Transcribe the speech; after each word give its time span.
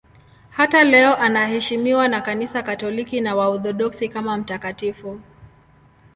Hata 0.49 0.83
leo 0.83 1.15
anaheshimiwa 1.15 2.07
na 2.07 2.21
Kanisa 2.21 2.63
Katoliki 2.63 3.21
na 3.21 3.35
Waorthodoksi 3.35 4.09
kama 4.09 4.37
mtakatifu. 4.37 5.19